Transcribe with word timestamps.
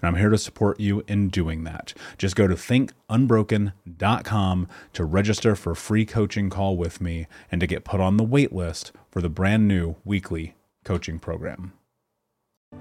And 0.00 0.08
I'm 0.08 0.16
here 0.16 0.30
to 0.30 0.38
support 0.38 0.80
you 0.80 1.04
in 1.08 1.28
doing 1.28 1.64
that. 1.64 1.94
Just 2.18 2.36
go 2.36 2.46
to 2.46 2.54
thinkunbroken.com 2.54 4.68
to 4.92 5.04
register 5.04 5.56
for 5.56 5.72
a 5.72 5.76
free 5.76 6.04
coaching 6.04 6.50
call 6.50 6.76
with 6.76 7.00
me 7.00 7.26
and 7.50 7.60
to 7.60 7.66
get 7.66 7.84
put 7.84 8.00
on 8.00 8.16
the 8.16 8.24
wait 8.24 8.52
list 8.52 8.92
for 9.10 9.20
the 9.20 9.30
brand 9.30 9.66
new 9.66 9.96
weekly 10.04 10.54
coaching 10.84 11.18
program. 11.18 11.72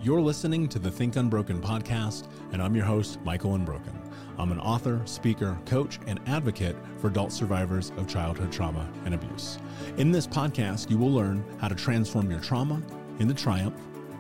You're 0.02 0.22
listening 0.22 0.68
to 0.70 0.80
the 0.80 0.92
Think 0.92 1.16
Unbroken 1.16 1.62
podcast, 1.62 2.28
and 2.52 2.62
I'm 2.62 2.76
your 2.76 2.86
host, 2.86 3.20
Michael 3.24 3.56
Unbroken. 3.56 3.98
I'm 4.38 4.52
an 4.52 4.60
author, 4.60 5.02
speaker, 5.06 5.58
coach, 5.66 6.00
and 6.06 6.20
advocate 6.28 6.76
for 6.98 7.08
adult 7.08 7.32
survivors 7.32 7.92
of 7.98 8.08
childhood 8.08 8.52
trauma 8.52 8.88
and 9.06 9.14
abuse. 9.14 9.58
In 9.98 10.12
this 10.12 10.28
podcast, 10.28 10.92
you 10.92 10.98
will 10.98 11.12
learn 11.12 11.44
how 11.60 11.70
to 11.70 11.76
transform 11.76 12.30
your 12.30 12.42
trauma 12.42 12.82
into 13.20 13.34
triumph, 13.34 13.76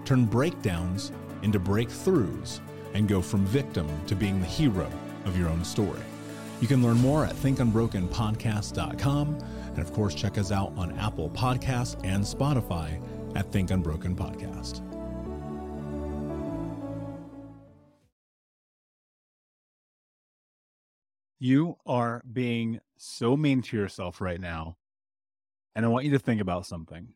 turn 0.05 0.25
breakdowns 0.25 1.11
into 1.41 1.59
breakthroughs, 1.59 2.61
and 2.95 3.07
go 3.07 3.21
from 3.21 3.45
victim 3.45 3.87
to 4.07 4.15
being 4.15 4.39
the 4.39 4.47
hero 4.47 4.89
of 5.25 5.37
your 5.37 5.49
own 5.49 5.63
story. 5.63 6.01
You 6.61 6.67
can 6.67 6.81
learn 6.81 6.97
more 6.97 7.25
at 7.25 7.35
thinkunbrokenpodcast.com, 7.35 9.43
and 9.67 9.79
of 9.79 9.93
course, 9.93 10.15
check 10.15 10.37
us 10.37 10.51
out 10.51 10.71
on 10.77 10.97
Apple 10.97 11.29
Podcasts 11.29 11.99
and 12.03 12.23
Spotify 12.23 12.99
at 13.35 13.51
Think 13.51 13.69
Unbroken 13.69 14.15
Podcast. 14.15 14.81
You 21.37 21.77
are 21.85 22.23
being 22.31 22.79
so 22.97 23.35
mean 23.35 23.61
to 23.63 23.77
yourself 23.77 24.21
right 24.21 24.39
now. 24.39 24.77
And 25.75 25.85
I 25.85 25.89
want 25.89 26.05
you 26.05 26.11
to 26.11 26.19
think 26.19 26.39
about 26.39 26.65
something. 26.65 27.09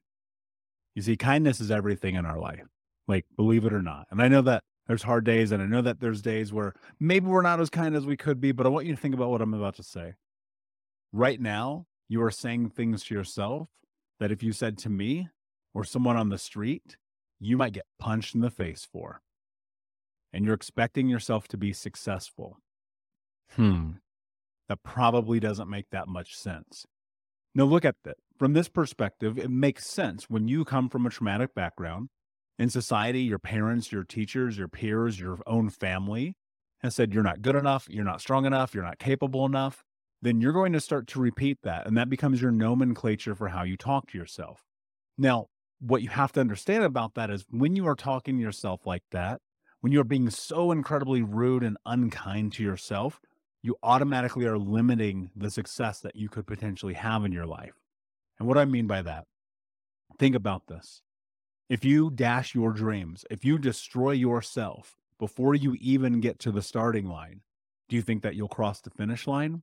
You 0.94 1.02
see, 1.02 1.16
kindness 1.16 1.62
is 1.62 1.72
everything 1.72 2.16
in 2.16 2.26
our 2.26 2.38
life. 2.38 2.68
Like, 3.08 3.26
believe 3.38 3.66
it 3.66 3.72
or 3.72 3.82
not. 3.82 4.08
And 4.12 4.22
I 4.22 4.28
know 4.28 4.42
that 4.42 4.64
there's 4.90 5.04
hard 5.04 5.24
days, 5.24 5.54
and 5.54 5.64
I 5.64 5.66
know 5.66 5.82
that 5.82 6.02
there's 6.02 6.22
days 6.22 6.52
where 6.52 6.74
maybe 7.00 7.28
we're 7.28 7.42
not 7.42 7.62
as 7.62 7.70
kind 7.70 7.96
as 7.96 8.06
we 8.06 8.18
could 8.18 8.42
be, 8.42 8.52
but 8.52 8.66
I 8.66 8.70
want 8.70 8.88
you 8.88 8.94
to 8.94 9.02
think 9.02 9.16
about 9.16 9.30
what 9.30 9.42
I'm 9.42 9.54
about 9.54 9.76
to 9.76 9.84
say. 9.84 10.16
Right 11.14 11.40
now, 11.40 11.86
you 12.10 12.22
are 12.22 12.32
saying 12.32 12.72
things 12.72 13.06
to 13.06 13.16
yourself 13.16 13.70
that 14.20 14.32
if 14.32 14.44
you 14.44 14.52
said 14.52 14.78
to 14.80 14.90
me 14.90 15.30
or 15.74 15.86
someone 15.86 16.18
on 16.18 16.28
the 16.28 16.38
street, 16.38 16.98
you 17.40 17.56
might 17.56 17.72
get 17.72 17.86
punched 18.00 18.36
in 18.36 18.42
the 18.42 18.50
face 18.50 18.86
for. 18.92 19.22
And 20.34 20.44
you're 20.44 20.54
expecting 20.54 21.08
yourself 21.08 21.48
to 21.48 21.58
be 21.58 21.72
successful. 21.72 22.58
Hmm 23.52 23.92
that 24.70 24.84
probably 24.84 25.40
doesn't 25.40 25.70
make 25.70 25.90
that 25.90 26.08
much 26.08 26.38
sense. 26.38 26.86
Now, 27.54 27.66
look 27.66 27.84
at 27.84 27.96
that. 28.06 28.18
From 28.38 28.54
this 28.54 28.70
perspective, 28.70 29.38
it 29.38 29.50
makes 29.50 29.86
sense 29.86 30.30
when 30.30 30.48
you 30.48 30.64
come 30.64 30.88
from 30.88 31.06
a 31.06 31.10
traumatic 31.10 31.54
background 31.54 32.10
in 32.60 32.70
society, 32.70 33.22
your 33.22 33.40
parents, 33.40 33.92
your 33.92 34.04
teachers, 34.04 34.58
your 34.58 34.68
peers, 34.68 35.20
your 35.20 35.40
own 35.48 35.70
family 35.70 36.36
has 36.80 36.94
said 36.94 37.14
you're 37.14 37.24
not 37.24 37.42
good 37.42 37.56
enough, 37.56 37.88
you're 37.90 38.06
not 38.06 38.22
strong 38.22 38.46
enough, 38.46 38.74
you're 38.74 38.84
not 38.84 39.00
capable 39.00 39.46
enough, 39.46 39.84
then 40.22 40.42
you're 40.42 40.54
going 40.54 40.74
to 40.74 40.82
start 40.82 41.08
to 41.08 41.20
repeat 41.20 41.60
that. 41.64 41.88
And 41.88 41.98
that 41.98 42.10
becomes 42.10 42.42
your 42.42 42.52
nomenclature 42.52 43.34
for 43.34 43.48
how 43.48 43.64
you 43.64 43.78
talk 43.78 44.12
to 44.12 44.18
yourself. 44.18 44.66
Now, 45.18 45.48
what 45.80 46.02
you 46.02 46.10
have 46.10 46.34
to 46.34 46.42
understand 46.42 46.84
about 46.84 47.16
that 47.16 47.30
is 47.30 47.46
when 47.50 47.76
you 47.76 47.88
are 47.88 47.96
talking 47.96 48.36
to 48.36 48.42
yourself 48.42 48.86
like 48.86 49.04
that, 49.12 49.42
when 49.80 49.94
you're 49.94 50.04
being 50.04 50.30
so 50.30 50.72
incredibly 50.72 51.22
rude 51.22 51.64
and 51.64 51.78
unkind 51.86 52.52
to 52.54 52.64
yourself, 52.64 53.22
you 53.62 53.78
automatically 53.82 54.46
are 54.46 54.58
limiting 54.58 55.32
the 55.36 55.50
success 55.50 56.00
that 56.02 56.16
you 56.16 56.28
could 56.28 56.46
potentially 56.46 56.94
have 56.94 57.24
in 57.24 57.32
your 57.32 57.46
life. 57.46 57.74
And 58.38 58.48
what 58.48 58.58
I 58.58 58.66
mean 58.66 58.88
by 58.88 59.02
that, 59.02 59.26
think 60.18 60.36
about 60.36 60.68
this. 60.68 61.02
If 61.70 61.86
you 61.86 62.10
dash 62.10 62.56
your 62.56 62.74
dreams, 62.74 63.26
if 63.30 63.46
you 63.46 63.60
destroy 63.60 64.12
yourself 64.12 64.98
before 65.20 65.54
you 65.54 65.76
even 65.80 66.20
get 66.20 66.40
to 66.40 66.52
the 66.52 66.64
starting 66.64 67.08
line, 67.08 67.42
do 67.88 67.96
you 67.96 68.02
think 68.02 68.24
that 68.24 68.36
you'll 68.36 68.48
cross 68.48 68.82
the 68.82 68.90
finish 68.90 69.28
line? 69.28 69.62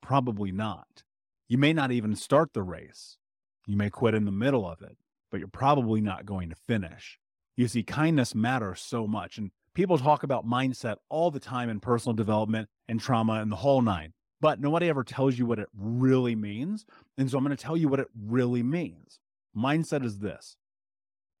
Probably 0.00 0.50
not. 0.50 1.02
You 1.48 1.58
may 1.58 1.74
not 1.74 1.92
even 1.92 2.16
start 2.16 2.54
the 2.54 2.62
race. 2.62 3.18
You 3.66 3.76
may 3.76 3.90
quit 3.90 4.14
in 4.14 4.24
the 4.24 4.32
middle 4.32 4.66
of 4.66 4.80
it, 4.80 4.96
but 5.30 5.40
you're 5.40 5.48
probably 5.48 6.00
not 6.00 6.24
going 6.24 6.48
to 6.48 6.56
finish. 6.56 7.18
You 7.54 7.68
see, 7.68 7.82
kindness 7.82 8.34
matters 8.34 8.80
so 8.80 9.06
much. 9.06 9.36
And 9.36 9.50
people 9.74 9.98
talk 9.98 10.22
about 10.22 10.46
mindset 10.48 10.96
all 11.10 11.30
the 11.30 11.38
time 11.38 11.68
in 11.68 11.80
personal 11.80 12.14
development 12.14 12.70
and 12.88 12.98
trauma 12.98 13.34
and 13.34 13.52
the 13.52 13.56
whole 13.56 13.82
nine, 13.82 14.14
but 14.40 14.58
nobody 14.58 14.88
ever 14.88 15.04
tells 15.04 15.38
you 15.38 15.44
what 15.44 15.58
it 15.58 15.68
really 15.76 16.34
means. 16.34 16.86
And 17.18 17.30
so 17.30 17.36
I'm 17.36 17.44
going 17.44 17.54
to 17.54 17.62
tell 17.62 17.76
you 17.76 17.88
what 17.88 18.00
it 18.00 18.08
really 18.18 18.62
means. 18.62 19.20
Mindset 19.54 20.02
is 20.02 20.20
this 20.20 20.56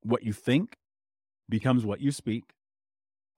what 0.02 0.22
you 0.22 0.32
think 0.32 0.76
becomes 1.48 1.84
what 1.84 2.00
you 2.00 2.12
speak, 2.12 2.44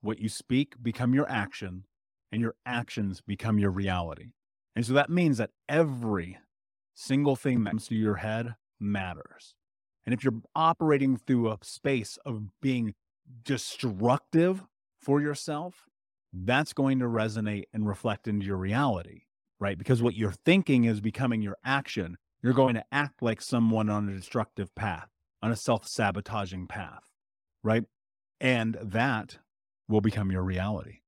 what 0.00 0.18
you 0.18 0.28
speak 0.28 0.82
become 0.82 1.14
your 1.14 1.28
action, 1.28 1.84
and 2.30 2.40
your 2.40 2.54
actions 2.66 3.20
become 3.20 3.58
your 3.58 3.70
reality. 3.70 4.32
And 4.76 4.84
so 4.84 4.92
that 4.94 5.10
means 5.10 5.38
that 5.38 5.50
every 5.68 6.38
single 6.94 7.36
thing 7.36 7.64
that 7.64 7.70
comes 7.70 7.88
to 7.88 7.94
your 7.94 8.16
head 8.16 8.54
matters. 8.80 9.54
And 10.04 10.12
if 10.12 10.22
you're 10.22 10.42
operating 10.54 11.16
through 11.16 11.50
a 11.50 11.58
space 11.62 12.18
of 12.24 12.60
being 12.60 12.94
destructive 13.44 14.64
for 15.00 15.20
yourself, 15.20 15.86
that's 16.32 16.72
going 16.72 16.98
to 16.98 17.06
resonate 17.06 17.64
and 17.72 17.86
reflect 17.86 18.26
into 18.26 18.46
your 18.46 18.56
reality, 18.56 19.22
right? 19.60 19.78
Because 19.78 20.02
what 20.02 20.14
you're 20.14 20.34
thinking 20.44 20.84
is 20.84 21.00
becoming 21.00 21.40
your 21.40 21.56
action. 21.64 22.16
You're 22.42 22.52
going 22.52 22.74
to 22.74 22.84
act 22.92 23.22
like 23.22 23.40
someone 23.40 23.88
on 23.88 24.08
a 24.08 24.14
destructive 24.14 24.74
path, 24.74 25.08
on 25.44 25.52
a 25.52 25.56
self 25.56 25.86
sabotaging 25.86 26.66
path, 26.66 27.02
right? 27.62 27.84
And 28.40 28.78
that 28.80 29.36
will 29.86 30.00
become 30.00 30.32
your 30.32 30.42
reality. 30.42 31.00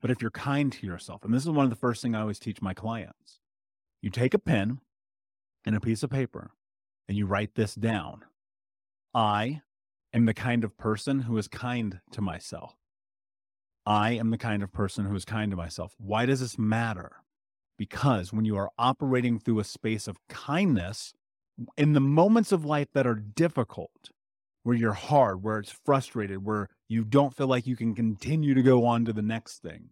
But 0.00 0.10
if 0.10 0.20
you're 0.20 0.32
kind 0.32 0.72
to 0.72 0.86
yourself, 0.86 1.24
and 1.24 1.32
this 1.32 1.44
is 1.44 1.50
one 1.50 1.62
of 1.62 1.70
the 1.70 1.76
first 1.76 2.02
things 2.02 2.16
I 2.16 2.22
always 2.22 2.40
teach 2.40 2.60
my 2.60 2.74
clients, 2.74 3.38
you 4.02 4.10
take 4.10 4.34
a 4.34 4.38
pen 4.40 4.80
and 5.64 5.76
a 5.76 5.80
piece 5.80 6.02
of 6.02 6.10
paper 6.10 6.50
and 7.08 7.16
you 7.16 7.24
write 7.24 7.54
this 7.54 7.76
down. 7.76 8.24
I 9.14 9.60
am 10.12 10.26
the 10.26 10.34
kind 10.34 10.64
of 10.64 10.76
person 10.76 11.20
who 11.20 11.38
is 11.38 11.46
kind 11.46 12.00
to 12.10 12.20
myself. 12.20 12.74
I 13.86 14.12
am 14.12 14.30
the 14.30 14.38
kind 14.38 14.64
of 14.64 14.72
person 14.72 15.04
who 15.04 15.14
is 15.14 15.24
kind 15.24 15.52
to 15.52 15.56
myself. 15.56 15.94
Why 15.98 16.26
does 16.26 16.40
this 16.40 16.58
matter? 16.58 17.12
Because 17.78 18.32
when 18.32 18.44
you 18.44 18.56
are 18.56 18.70
operating 18.76 19.38
through 19.38 19.60
a 19.60 19.64
space 19.64 20.08
of 20.08 20.16
kindness, 20.28 21.14
in 21.76 21.92
the 21.92 22.00
moments 22.00 22.52
of 22.52 22.64
life 22.64 22.88
that 22.92 23.06
are 23.06 23.14
difficult, 23.14 24.10
where 24.62 24.76
you're 24.76 24.92
hard, 24.92 25.42
where 25.42 25.58
it's 25.58 25.74
frustrated, 25.84 26.44
where 26.44 26.68
you 26.88 27.04
don't 27.04 27.34
feel 27.34 27.46
like 27.46 27.66
you 27.66 27.76
can 27.76 27.94
continue 27.94 28.54
to 28.54 28.62
go 28.62 28.84
on 28.86 29.04
to 29.04 29.12
the 29.12 29.22
next 29.22 29.62
thing, 29.62 29.90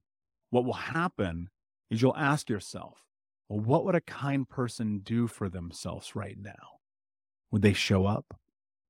what 0.51 0.65
will 0.65 0.73
happen 0.75 1.49
is 1.91 2.03
you'll 2.03 2.17
ask 2.17 2.49
yourself, 2.49 3.05
well, 3.49 3.61
what 3.61 3.85
would 3.85 3.95
a 3.95 4.01
kind 4.01 4.49
person 4.49 5.01
do 5.01 5.27
for 5.27 5.49
themselves 5.49 6.15
right 6.15 6.37
now? 6.39 6.79
Would 7.51 7.63
they 7.63 7.73
show 7.73 8.07
up? 8.07 8.39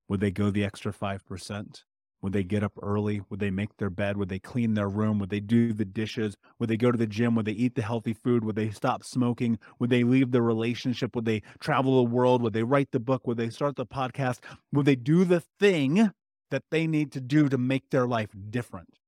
Would 0.07 0.19
they 0.19 0.31
go 0.31 0.51
the 0.51 0.63
extra 0.63 0.93
5%? 0.93 1.83
Would 2.21 2.33
they 2.33 2.43
get 2.43 2.63
up 2.63 2.73
early? 2.81 3.21
Would 3.29 3.39
they 3.39 3.49
make 3.49 3.77
their 3.77 3.89
bed? 3.89 4.15
Would 4.15 4.29
they 4.29 4.37
clean 4.37 4.75
their 4.75 4.89
room? 4.89 5.17
Would 5.19 5.31
they 5.31 5.39
do 5.39 5.73
the 5.73 5.85
dishes? 5.85 6.37
Would 6.59 6.69
they 6.69 6.77
go 6.77 6.91
to 6.91 6.97
the 6.97 7.07
gym? 7.07 7.33
Would 7.35 7.45
they 7.45 7.51
eat 7.51 7.73
the 7.73 7.81
healthy 7.81 8.13
food? 8.13 8.43
Would 8.43 8.55
they 8.55 8.69
stop 8.69 9.03
smoking? 9.03 9.57
Would 9.79 9.89
they 9.89 10.03
leave 10.03 10.31
the 10.31 10.41
relationship? 10.43 11.15
Would 11.15 11.25
they 11.25 11.41
travel 11.59 11.95
the 11.97 12.09
world? 12.09 12.43
Would 12.43 12.53
they 12.53 12.63
write 12.63 12.91
the 12.91 12.99
book? 12.99 13.25
Would 13.25 13.37
they 13.37 13.49
start 13.49 13.75
the 13.75 13.87
podcast? 13.87 14.39
Would 14.71 14.85
they 14.85 14.95
do 14.95 15.23
the 15.23 15.43
thing 15.59 16.11
that 16.51 16.63
they 16.69 16.85
need 16.85 17.11
to 17.13 17.21
do 17.21 17.49
to 17.49 17.57
make 17.57 17.89
their 17.89 18.05
life 18.05 18.29
different? 18.51 18.99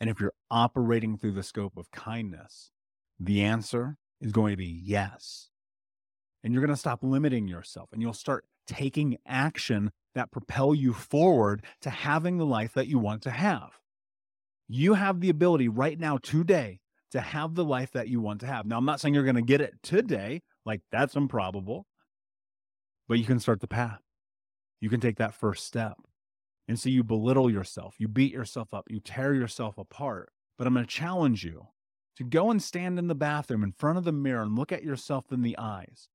And 0.00 0.10
if 0.10 0.20
you're 0.20 0.34
operating 0.50 1.16
through 1.16 1.32
the 1.32 1.42
scope 1.42 1.78
of 1.78 1.90
kindness, 1.90 2.72
the 3.18 3.42
answer 3.42 3.96
is 4.20 4.32
going 4.32 4.50
to 4.50 4.56
be 4.58 4.82
yes. 4.84 5.48
And 6.42 6.52
you're 6.52 6.62
going 6.62 6.74
to 6.74 6.80
stop 6.80 6.98
limiting 7.02 7.48
yourself 7.48 7.88
and 7.90 8.02
you'll 8.02 8.12
start 8.12 8.44
taking 8.66 9.16
action 9.26 9.92
that 10.14 10.30
propel 10.30 10.74
you 10.74 10.92
forward 10.92 11.64
to 11.82 11.90
having 11.90 12.38
the 12.38 12.46
life 12.46 12.74
that 12.74 12.88
you 12.88 12.98
want 12.98 13.22
to 13.22 13.30
have. 13.30 13.70
You 14.68 14.94
have 14.94 15.20
the 15.20 15.30
ability 15.30 15.68
right 15.68 15.98
now, 15.98 16.18
today, 16.18 16.80
to 17.10 17.20
have 17.20 17.54
the 17.54 17.64
life 17.64 17.92
that 17.92 18.08
you 18.08 18.20
want 18.20 18.40
to 18.40 18.46
have. 18.46 18.66
Now, 18.66 18.78
I'm 18.78 18.84
not 18.84 19.00
saying 19.00 19.14
you're 19.14 19.24
going 19.24 19.36
to 19.36 19.42
get 19.42 19.60
it 19.60 19.74
today, 19.82 20.42
like 20.64 20.80
that's 20.90 21.16
improbable, 21.16 21.86
but 23.08 23.18
you 23.18 23.24
can 23.24 23.40
start 23.40 23.60
the 23.60 23.68
path. 23.68 24.00
You 24.80 24.88
can 24.88 25.00
take 25.00 25.18
that 25.18 25.34
first 25.34 25.64
step. 25.64 25.96
And 26.66 26.78
so 26.78 26.88
you 26.88 27.04
belittle 27.04 27.50
yourself, 27.50 27.94
you 27.98 28.08
beat 28.08 28.32
yourself 28.32 28.72
up, 28.72 28.86
you 28.88 29.00
tear 29.00 29.34
yourself 29.34 29.76
apart. 29.78 30.30
But 30.56 30.66
I'm 30.66 30.74
going 30.74 30.86
to 30.86 30.90
challenge 30.90 31.44
you 31.44 31.66
to 32.16 32.24
go 32.24 32.50
and 32.50 32.62
stand 32.62 32.98
in 32.98 33.08
the 33.08 33.14
bathroom 33.14 33.62
in 33.62 33.72
front 33.72 33.98
of 33.98 34.04
the 34.04 34.12
mirror 34.12 34.42
and 34.42 34.56
look 34.56 34.72
at 34.72 34.84
yourself 34.84 35.26
in 35.30 35.42
the 35.42 35.58
eyes. 35.58 36.08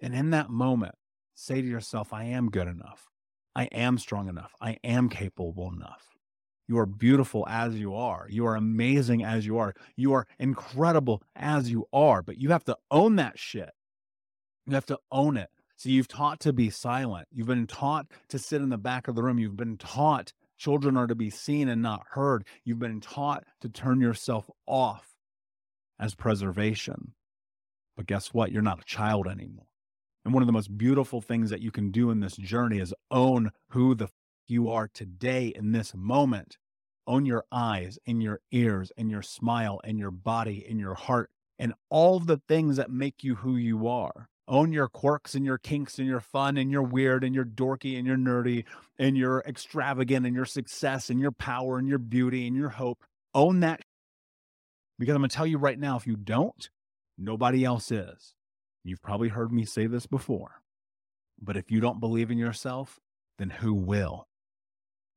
And 0.00 0.14
in 0.14 0.30
that 0.30 0.50
moment, 0.50 0.94
say 1.36 1.60
to 1.60 1.66
yourself, 1.66 2.12
I 2.12 2.24
am 2.24 2.50
good 2.50 2.66
enough. 2.66 3.06
I 3.54 3.66
am 3.66 3.98
strong 3.98 4.28
enough. 4.28 4.52
I 4.60 4.78
am 4.82 5.08
capable 5.08 5.72
enough. 5.72 6.02
You 6.68 6.78
are 6.78 6.86
beautiful 6.86 7.46
as 7.48 7.76
you 7.76 7.94
are. 7.94 8.26
You 8.28 8.46
are 8.46 8.56
amazing 8.56 9.22
as 9.22 9.46
you 9.46 9.58
are. 9.58 9.74
You 9.96 10.14
are 10.14 10.26
incredible 10.38 11.22
as 11.36 11.70
you 11.70 11.86
are, 11.92 12.22
but 12.22 12.38
you 12.38 12.50
have 12.50 12.64
to 12.64 12.76
own 12.90 13.16
that 13.16 13.38
shit. 13.38 13.70
You 14.66 14.74
have 14.74 14.86
to 14.86 14.98
own 15.12 15.36
it. 15.36 15.48
So 15.76 15.90
you've 15.90 16.08
taught 16.08 16.40
to 16.40 16.52
be 16.52 16.70
silent. 16.70 17.28
You've 17.30 17.46
been 17.46 17.66
taught 17.66 18.06
to 18.30 18.38
sit 18.38 18.62
in 18.62 18.70
the 18.70 18.78
back 18.78 19.06
of 19.06 19.14
the 19.14 19.22
room. 19.22 19.38
You've 19.38 19.56
been 19.56 19.76
taught 19.76 20.32
children 20.56 20.96
are 20.96 21.06
to 21.06 21.14
be 21.14 21.30
seen 21.30 21.68
and 21.68 21.82
not 21.82 22.02
heard. 22.10 22.46
You've 22.64 22.78
been 22.78 23.00
taught 23.00 23.44
to 23.60 23.68
turn 23.68 24.00
yourself 24.00 24.50
off 24.66 25.14
as 26.00 26.14
preservation. 26.14 27.12
But 27.96 28.06
guess 28.06 28.34
what? 28.34 28.52
You're 28.52 28.62
not 28.62 28.80
a 28.80 28.84
child 28.84 29.26
anymore. 29.28 29.66
And 30.26 30.34
one 30.34 30.42
of 30.42 30.48
the 30.48 30.52
most 30.52 30.76
beautiful 30.76 31.20
things 31.20 31.50
that 31.50 31.60
you 31.60 31.70
can 31.70 31.92
do 31.92 32.10
in 32.10 32.18
this 32.18 32.36
journey 32.36 32.80
is 32.80 32.92
own 33.12 33.52
who 33.68 33.94
the 33.94 34.06
f- 34.06 34.10
you 34.48 34.68
are 34.68 34.88
today 34.88 35.52
in 35.54 35.70
this 35.70 35.94
moment. 35.94 36.58
Own 37.06 37.26
your 37.26 37.44
eyes 37.52 37.96
and 38.08 38.20
your 38.20 38.40
ears 38.50 38.90
and 38.96 39.08
your 39.08 39.22
smile 39.22 39.80
and 39.84 40.00
your 40.00 40.10
body 40.10 40.66
and 40.68 40.80
your 40.80 40.94
heart 40.94 41.30
and 41.60 41.74
all 41.90 42.18
the 42.18 42.40
things 42.48 42.76
that 42.76 42.90
make 42.90 43.22
you 43.22 43.36
who 43.36 43.54
you 43.54 43.86
are. 43.86 44.28
Own 44.48 44.72
your 44.72 44.88
quirks 44.88 45.36
and 45.36 45.46
your 45.46 45.58
kinks 45.58 45.96
and 46.00 46.08
your 46.08 46.18
fun 46.18 46.56
and 46.56 46.72
your 46.72 46.82
weird 46.82 47.22
and 47.22 47.32
your 47.32 47.44
dorky 47.44 47.96
and 47.96 48.04
your 48.04 48.16
nerdy 48.16 48.64
and 48.98 49.16
your 49.16 49.44
extravagant 49.46 50.26
and 50.26 50.34
your 50.34 50.44
success 50.44 51.08
and 51.08 51.20
your 51.20 51.30
power 51.30 51.78
and 51.78 51.86
your 51.86 52.00
beauty 52.00 52.48
and 52.48 52.56
your 52.56 52.70
hope. 52.70 53.04
Own 53.32 53.60
that 53.60 53.82
because 54.98 55.14
I'm 55.14 55.20
going 55.20 55.30
to 55.30 55.36
tell 55.36 55.46
you 55.46 55.58
right 55.58 55.78
now 55.78 55.96
if 55.96 56.04
you 56.04 56.16
don't, 56.16 56.68
nobody 57.16 57.64
else 57.64 57.92
is. 57.92 58.35
You've 58.86 59.02
probably 59.02 59.28
heard 59.28 59.52
me 59.52 59.64
say 59.64 59.86
this 59.86 60.06
before, 60.06 60.62
but 61.40 61.56
if 61.56 61.70
you 61.70 61.80
don't 61.80 62.00
believe 62.00 62.30
in 62.30 62.38
yourself, 62.38 63.00
then 63.38 63.50
who 63.50 63.74
will? 63.74 64.28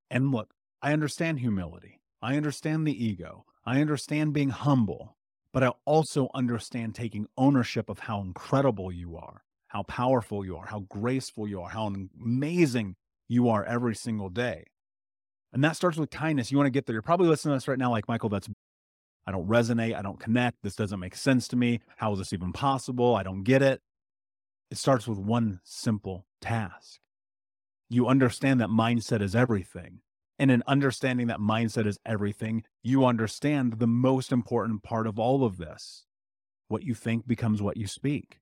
And 0.09 0.31
look, 0.31 0.51
I 0.81 0.93
understand 0.93 1.39
humility. 1.39 1.99
I 2.21 2.35
understand 2.35 2.87
the 2.87 3.05
ego. 3.05 3.45
I 3.65 3.79
understand 3.79 4.33
being 4.33 4.49
humble, 4.49 5.15
but 5.53 5.63
I 5.63 5.71
also 5.85 6.29
understand 6.33 6.95
taking 6.95 7.27
ownership 7.37 7.89
of 7.89 7.99
how 7.99 8.21
incredible 8.21 8.91
you 8.91 9.17
are, 9.17 9.43
how 9.67 9.83
powerful 9.83 10.43
you 10.43 10.57
are, 10.57 10.65
how 10.65 10.85
graceful 10.89 11.47
you 11.47 11.61
are, 11.61 11.69
how 11.69 11.93
amazing 12.19 12.95
you 13.27 13.49
are 13.49 13.63
every 13.63 13.95
single 13.95 14.29
day. 14.29 14.65
And 15.53 15.63
that 15.63 15.75
starts 15.75 15.97
with 15.97 16.09
kindness. 16.09 16.51
You 16.51 16.57
want 16.57 16.67
to 16.67 16.71
get 16.71 16.85
there. 16.85 16.93
You're 16.93 17.01
probably 17.01 17.27
listening 17.27 17.53
to 17.53 17.57
this 17.57 17.67
right 17.67 17.77
now, 17.77 17.91
like, 17.91 18.07
Michael, 18.07 18.29
that's 18.29 18.49
I 19.29 19.31
don't 19.31 19.47
resonate. 19.47 19.95
I 19.95 20.01
don't 20.01 20.19
connect. 20.19 20.63
This 20.63 20.75
doesn't 20.75 20.99
make 20.99 21.15
sense 21.15 21.47
to 21.49 21.55
me. 21.55 21.81
How 21.97 22.11
is 22.13 22.17
this 22.17 22.33
even 22.33 22.51
possible? 22.51 23.15
I 23.15 23.21
don't 23.21 23.43
get 23.43 23.61
it. 23.61 23.79
It 24.71 24.79
starts 24.79 25.07
with 25.07 25.19
one 25.19 25.59
simple 25.63 26.25
task. 26.41 26.99
You 27.91 28.07
understand 28.07 28.59
that 28.59 28.69
mindset 28.69 29.21
is 29.21 29.35
everything. 29.35 29.99
And 30.39 30.49
in 30.49 30.63
understanding 30.65 31.27
that 31.27 31.37
mindset 31.37 31.85
is 31.85 31.99
everything, 32.07 32.63
you 32.81 33.05
understand 33.05 33.73
the 33.73 33.85
most 33.85 34.31
important 34.31 34.81
part 34.81 35.05
of 35.05 35.19
all 35.19 35.43
of 35.43 35.57
this. 35.57 36.05
What 36.67 36.81
you 36.81 36.95
think 36.95 37.27
becomes 37.27 37.61
what 37.61 37.77
you 37.77 37.85
speak. 37.85 38.39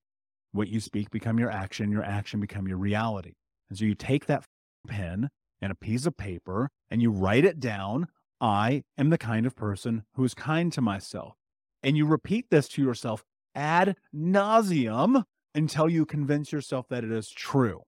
What 0.52 0.68
you 0.68 0.80
speak 0.80 1.10
become 1.10 1.38
your 1.38 1.50
action, 1.50 1.92
your 1.92 2.04
action 2.04 2.40
become 2.40 2.66
your 2.66 2.78
reality. 2.78 3.34
And 3.68 3.78
so 3.78 3.84
you 3.84 3.94
take 3.94 4.24
that 4.24 4.46
pen 4.86 5.28
and 5.60 5.70
a 5.70 5.74
piece 5.74 6.06
of 6.06 6.16
paper 6.16 6.70
and 6.90 7.02
you 7.02 7.10
write 7.10 7.44
it 7.44 7.60
down 7.60 8.06
I 8.40 8.84
am 8.96 9.10
the 9.10 9.18
kind 9.18 9.46
of 9.46 9.56
person 9.56 10.04
who 10.14 10.24
is 10.24 10.34
kind 10.34 10.72
to 10.72 10.80
myself. 10.80 11.34
And 11.82 11.96
you 11.96 12.06
repeat 12.06 12.46
this 12.50 12.68
to 12.70 12.82
yourself 12.82 13.24
ad 13.54 13.96
nauseum 14.14 15.24
until 15.54 15.88
you 15.88 16.06
convince 16.06 16.52
yourself 16.52 16.86
that 16.88 17.04
it 17.04 17.10
is 17.10 17.30
true. 17.30 17.82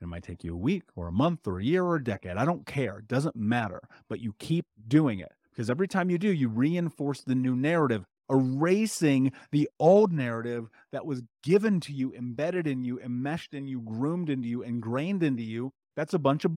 It 0.00 0.06
might 0.06 0.22
take 0.22 0.44
you 0.44 0.52
a 0.54 0.58
week 0.58 0.82
or 0.94 1.08
a 1.08 1.12
month 1.12 1.46
or 1.46 1.58
a 1.58 1.64
year 1.64 1.84
or 1.84 1.96
a 1.96 2.04
decade. 2.04 2.36
I 2.36 2.44
don't 2.44 2.66
care. 2.66 2.98
It 2.98 3.08
doesn't 3.08 3.36
matter. 3.36 3.80
But 4.08 4.20
you 4.20 4.34
keep 4.38 4.66
doing 4.86 5.20
it 5.20 5.32
because 5.50 5.70
every 5.70 5.88
time 5.88 6.10
you 6.10 6.18
do, 6.18 6.28
you 6.28 6.48
reinforce 6.48 7.22
the 7.22 7.34
new 7.34 7.56
narrative, 7.56 8.04
erasing 8.30 9.32
the 9.50 9.68
old 9.78 10.12
narrative 10.12 10.68
that 10.92 11.06
was 11.06 11.22
given 11.42 11.80
to 11.80 11.92
you, 11.92 12.12
embedded 12.12 12.66
in 12.66 12.84
you, 12.84 13.00
enmeshed 13.00 13.54
in 13.54 13.66
you, 13.66 13.80
groomed 13.80 14.28
into 14.28 14.48
you, 14.48 14.62
ingrained 14.62 15.22
into 15.22 15.42
you. 15.42 15.72
That's 15.96 16.12
a 16.12 16.18
bunch 16.18 16.44
of 16.44 16.54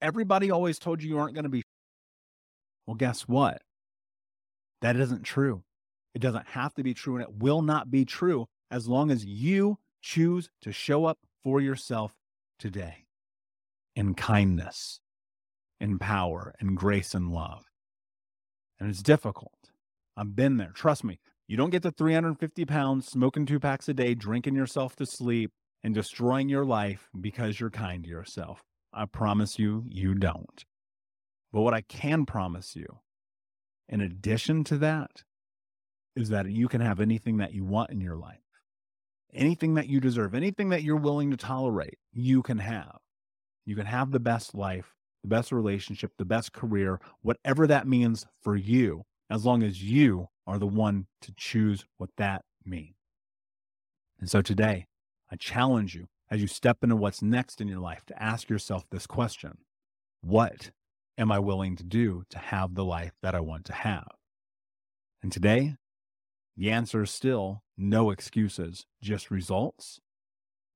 everybody 0.00 0.50
always 0.50 0.78
told 0.78 1.02
you 1.02 1.08
you 1.08 1.18
aren't 1.18 1.34
going 1.34 1.44
to 1.44 1.50
be. 1.50 1.62
Well, 2.86 2.96
guess 2.96 3.22
what? 3.22 3.62
That 4.82 4.96
isn't 4.96 5.24
true. 5.24 5.62
It 6.14 6.20
doesn't 6.20 6.46
have 6.48 6.74
to 6.74 6.82
be 6.82 6.94
true, 6.94 7.16
and 7.16 7.22
it 7.22 7.34
will 7.34 7.62
not 7.62 7.90
be 7.90 8.04
true 8.04 8.46
as 8.70 8.88
long 8.88 9.10
as 9.10 9.24
you 9.24 9.78
choose 10.00 10.48
to 10.62 10.72
show 10.72 11.04
up 11.04 11.18
for 11.42 11.60
yourself 11.60 12.14
today 12.58 13.04
in 13.94 14.14
kindness, 14.14 15.00
in 15.80 15.98
power, 15.98 16.54
in 16.60 16.74
grace 16.74 17.14
and 17.14 17.30
love. 17.32 17.64
And 18.78 18.88
it's 18.88 19.02
difficult. 19.02 19.70
I've 20.16 20.36
been 20.36 20.56
there. 20.56 20.72
Trust 20.74 21.04
me. 21.04 21.18
You 21.48 21.56
don't 21.56 21.70
get 21.70 21.82
to 21.82 21.90
350 21.90 22.64
pounds, 22.64 23.06
smoking 23.06 23.46
two 23.46 23.60
packs 23.60 23.88
a 23.88 23.94
day, 23.94 24.14
drinking 24.14 24.56
yourself 24.56 24.96
to 24.96 25.06
sleep, 25.06 25.52
and 25.82 25.94
destroying 25.94 26.48
your 26.48 26.64
life 26.64 27.08
because 27.18 27.60
you're 27.60 27.70
kind 27.70 28.02
to 28.04 28.10
yourself. 28.10 28.62
I 28.96 29.04
promise 29.04 29.58
you, 29.58 29.84
you 29.88 30.14
don't. 30.14 30.64
But 31.52 31.60
what 31.60 31.74
I 31.74 31.82
can 31.82 32.24
promise 32.24 32.74
you, 32.74 33.00
in 33.88 34.00
addition 34.00 34.64
to 34.64 34.78
that, 34.78 35.22
is 36.16 36.30
that 36.30 36.50
you 36.50 36.66
can 36.66 36.80
have 36.80 36.98
anything 36.98 37.36
that 37.36 37.52
you 37.52 37.62
want 37.62 37.90
in 37.90 38.00
your 38.00 38.16
life. 38.16 38.40
Anything 39.34 39.74
that 39.74 39.86
you 39.86 40.00
deserve, 40.00 40.34
anything 40.34 40.70
that 40.70 40.82
you're 40.82 40.96
willing 40.96 41.30
to 41.30 41.36
tolerate, 41.36 41.98
you 42.10 42.42
can 42.42 42.58
have. 42.58 42.96
You 43.66 43.76
can 43.76 43.84
have 43.84 44.12
the 44.12 44.20
best 44.20 44.54
life, 44.54 44.94
the 45.22 45.28
best 45.28 45.52
relationship, 45.52 46.12
the 46.16 46.24
best 46.24 46.54
career, 46.54 46.98
whatever 47.20 47.66
that 47.66 47.86
means 47.86 48.26
for 48.40 48.56
you, 48.56 49.02
as 49.28 49.44
long 49.44 49.62
as 49.62 49.82
you 49.82 50.28
are 50.46 50.58
the 50.58 50.66
one 50.66 51.06
to 51.20 51.34
choose 51.36 51.84
what 51.98 52.10
that 52.16 52.44
means. 52.64 52.94
And 54.18 54.30
so 54.30 54.40
today, 54.40 54.86
I 55.30 55.36
challenge 55.36 55.94
you 55.94 56.06
as 56.30 56.40
you 56.40 56.46
step 56.46 56.82
into 56.82 56.96
what's 56.96 57.22
next 57.22 57.60
in 57.60 57.68
your 57.68 57.80
life 57.80 58.04
to 58.06 58.22
ask 58.22 58.48
yourself 58.48 58.84
this 58.90 59.06
question 59.06 59.58
What 60.20 60.70
am 61.18 61.32
I 61.32 61.38
willing 61.38 61.76
to 61.76 61.84
do 61.84 62.24
to 62.30 62.38
have 62.38 62.74
the 62.74 62.84
life 62.84 63.12
that 63.22 63.34
I 63.34 63.40
want 63.40 63.64
to 63.66 63.72
have? 63.72 64.08
And 65.22 65.32
today, 65.32 65.76
the 66.56 66.70
answer 66.70 67.02
is 67.02 67.10
still 67.10 67.62
no 67.76 68.10
excuses, 68.10 68.86
just 69.02 69.30
results. 69.30 70.00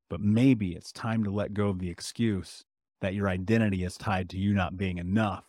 But 0.09 0.21
maybe 0.21 0.73
it's 0.75 0.93
time 0.93 1.25
to 1.25 1.31
let 1.31 1.55
go 1.55 1.69
of 1.69 1.79
the 1.79 1.89
excuse 1.89 2.65
that 3.01 3.15
your 3.15 3.29
identity 3.29 3.85
is 3.85 3.97
tied 3.97 4.29
to 4.31 4.39
you 4.39 4.53
not 4.53 4.77
being 4.77 4.99
enough 4.99 5.45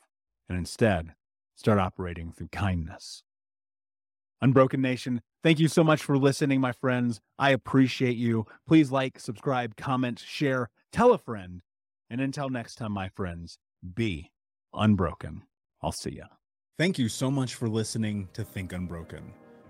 and 0.48 0.58
instead 0.58 1.16
start 1.56 1.80
operating 1.80 2.32
through 2.32 2.50
kindness. 2.50 3.24
Unbroken 4.42 4.82
Nation, 4.82 5.22
thank 5.44 5.60
you 5.60 5.68
so 5.68 5.84
much 5.84 6.04
for 6.04 6.18
listening, 6.18 6.60
my 6.60 6.72
friends. 6.72 7.22
I 7.38 7.52
appreciate 7.52 8.18
you. 8.18 8.46
Please 8.68 8.92
like, 8.92 9.20
subscribe, 9.20 9.76
comment, 9.76 10.20
share, 10.20 10.70
tell 10.92 11.14
a 11.14 11.18
friend. 11.18 11.62
And 12.10 12.20
until 12.20 12.50
next 12.50 12.76
time, 12.76 12.92
my 12.92 13.10
friends, 13.10 13.60
be 13.94 14.32
unbroken. 14.74 15.44
I'll 15.82 15.92
see 15.92 16.18
ya. 16.18 16.26
Thank 16.78 16.98
you 16.98 17.08
so 17.08 17.30
much 17.30 17.54
for 17.54 17.70
listening 17.70 18.30
to 18.34 18.44
Think 18.44 18.74
Unbroken. 18.74 19.32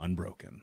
unbroken. 0.00 0.62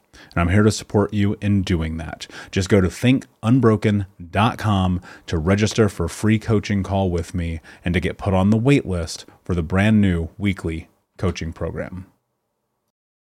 And 0.33 0.41
I'm 0.41 0.49
here 0.49 0.63
to 0.63 0.71
support 0.71 1.13
you 1.13 1.35
in 1.41 1.63
doing 1.63 1.97
that. 1.97 2.27
Just 2.51 2.69
go 2.69 2.79
to 2.79 2.87
thinkunbroken.com 2.87 5.01
to 5.27 5.37
register 5.37 5.89
for 5.89 6.05
a 6.05 6.09
free 6.09 6.39
coaching 6.39 6.83
call 6.83 7.09
with 7.09 7.33
me 7.33 7.59
and 7.83 7.93
to 7.93 7.99
get 7.99 8.17
put 8.17 8.33
on 8.33 8.49
the 8.49 8.57
wait 8.57 8.85
list 8.85 9.25
for 9.43 9.53
the 9.53 9.63
brand 9.63 9.99
new 9.99 10.29
weekly 10.37 10.87
coaching 11.17 11.51
program. 11.51 12.05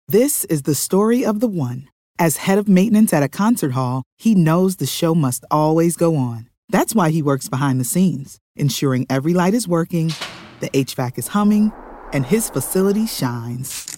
This 0.07 0.45
is 0.47 0.63
the 0.63 0.75
story 0.75 1.25
of 1.25 1.41
the 1.41 1.49
one. 1.49 1.89
As 2.19 2.39
head 2.39 2.59
of 2.59 2.69
maintenance 2.69 3.13
at 3.13 3.23
a 3.23 3.29
concert 3.29 3.73
hall, 3.73 4.03
he 4.17 4.35
knows 4.35 4.77
the 4.77 4.87
show 4.87 5.15
must 5.15 5.45
always 5.51 5.97
go 5.97 6.17
on. 6.17 6.49
That's 6.69 6.95
why 6.95 7.11
he 7.11 7.23
works 7.23 7.49
behind 7.49 7.81
the 7.81 7.85
scenes, 7.85 8.39
ensuring 8.57 9.07
every 9.09 9.35
light 9.35 9.55
is 9.55 9.69
working, 9.69 10.13
the 10.61 10.71
HVAC 10.71 11.19
is 11.19 11.29
humming, 11.29 11.73
and 12.13 12.27
his 12.27 12.51
facility 12.51 13.07
shines. 13.07 13.98